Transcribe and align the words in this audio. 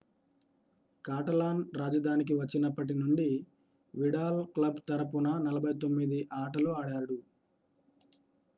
కాటలాన్-రాజధానికి 1.05 2.33
వచ్చినప్పటి 2.33 2.93
నుండి 2.93 3.27
Vidal 3.93 4.41
club 4.55 4.79
తరఫున 4.89 5.27
49 5.45 6.19
ఆటలు 6.41 6.71
ఆడాడు 6.79 7.19